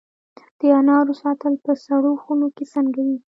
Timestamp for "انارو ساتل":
0.79-1.53